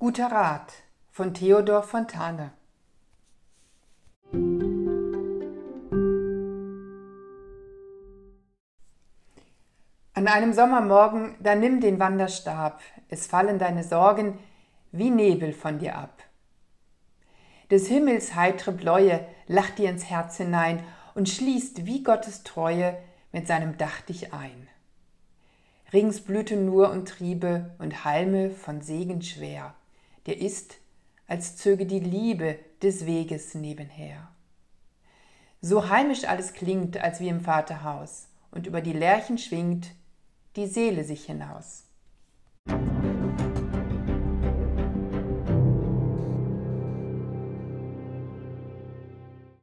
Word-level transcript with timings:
Guter 0.00 0.30
Rat 0.30 0.74
von 1.10 1.34
Theodor 1.34 1.82
Fontane 1.82 2.52
An 10.14 10.28
einem 10.28 10.52
Sommermorgen, 10.52 11.34
da 11.40 11.56
nimm 11.56 11.80
den 11.80 11.98
Wanderstab, 11.98 12.80
es 13.08 13.26
fallen 13.26 13.58
deine 13.58 13.82
Sorgen 13.82 14.38
wie 14.92 15.10
Nebel 15.10 15.52
von 15.52 15.80
dir 15.80 15.98
ab. 15.98 16.22
Des 17.72 17.88
Himmels 17.88 18.36
heitre 18.36 18.70
Bläue 18.70 19.26
lacht 19.48 19.78
dir 19.78 19.90
ins 19.90 20.04
Herz 20.04 20.36
hinein 20.36 20.84
und 21.16 21.28
schließt 21.28 21.86
wie 21.86 22.04
Gottes 22.04 22.44
Treue 22.44 22.96
mit 23.32 23.48
seinem 23.48 23.76
Dach 23.78 24.02
dich 24.02 24.32
ein. 24.32 24.68
Rings 25.92 26.20
blühten 26.20 26.66
nur 26.66 26.88
und 26.90 27.08
Triebe 27.08 27.74
und 27.80 28.04
Halme 28.04 28.50
von 28.50 28.80
Segen 28.80 29.22
schwer, 29.22 29.74
der 30.28 30.40
ist, 30.40 30.76
als 31.26 31.56
zöge 31.56 31.86
die 31.86 32.00
Liebe 32.00 32.58
des 32.82 33.06
Weges 33.06 33.54
nebenher. 33.54 34.28
So 35.62 35.88
heimisch 35.88 36.24
alles 36.24 36.52
klingt, 36.52 36.98
als 36.98 37.18
wie 37.18 37.28
im 37.28 37.40
Vaterhaus, 37.40 38.28
und 38.50 38.66
über 38.66 38.82
die 38.82 38.92
Lerchen 38.92 39.38
schwingt 39.38 39.90
die 40.56 40.66
Seele 40.66 41.04
sich 41.04 41.24
hinaus. 41.24 41.87